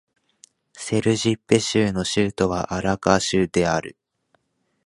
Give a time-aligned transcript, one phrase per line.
[0.73, 3.97] セルジッペ州の州都はアラカジュである